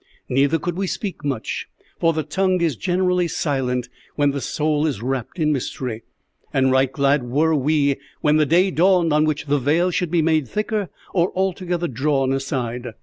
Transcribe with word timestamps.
Neither 0.27 0.57
could 0.57 0.75
we 0.77 0.87
speak 0.87 1.23
much, 1.23 1.67
for 1.99 2.11
the 2.11 2.23
tongue 2.23 2.59
is 2.59 2.75
generally 2.75 3.27
silent 3.27 3.87
when 4.15 4.31
the 4.31 4.41
soul 4.41 4.87
is 4.87 5.03
wrapped 5.03 5.37
in 5.37 5.51
mystery; 5.53 6.01
and 6.51 6.71
right 6.71 6.91
glad 6.91 7.21
were 7.29 7.53
we 7.53 7.97
when 8.19 8.37
the 8.37 8.47
day 8.47 8.71
dawned 8.71 9.13
on 9.13 9.25
which 9.25 9.45
the 9.45 9.59
veil 9.59 9.91
should 9.91 10.09
be 10.09 10.23
made 10.23 10.47
thicker 10.47 10.89
or 11.13 11.31
altogether 11.35 11.87
drawn 11.87 12.33
aside. 12.33 12.93